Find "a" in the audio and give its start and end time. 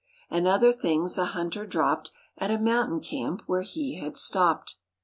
1.19-1.25, 2.49-2.57